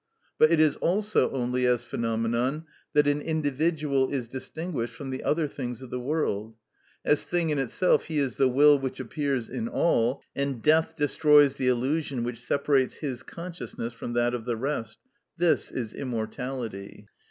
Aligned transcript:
But 0.39 0.51
it 0.51 0.59
is 0.59 0.77
also 0.77 1.29
only 1.29 1.67
as 1.67 1.83
phenomenon 1.83 2.65
that 2.93 3.05
an 3.05 3.21
individual 3.21 4.11
is 4.11 4.27
distinguished 4.27 4.95
from 4.95 5.11
the 5.11 5.21
other 5.23 5.47
things 5.47 5.83
of 5.83 5.91
the 5.91 5.99
world; 5.99 6.55
as 7.05 7.25
thing 7.25 7.51
in 7.51 7.59
itself 7.59 8.05
he 8.05 8.17
is 8.17 8.37
the 8.37 8.47
will 8.47 8.79
which 8.79 8.99
appears 8.99 9.47
in 9.47 9.67
all, 9.67 10.23
and 10.35 10.59
death 10.63 10.95
destroys 10.95 11.57
the 11.57 11.67
illusion 11.67 12.23
which 12.23 12.43
separates 12.43 12.95
his 12.95 13.21
consciousness 13.21 13.93
from 13.93 14.13
that 14.13 14.33
of 14.33 14.45
the 14.45 14.57
rest: 14.57 14.97
this 15.37 15.69
is 15.71 15.93
immortality. 15.93 17.05